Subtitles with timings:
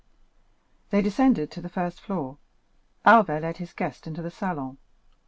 [0.89, 2.39] They descended to the first floor;
[3.05, 4.79] Albert led his guest into the salon.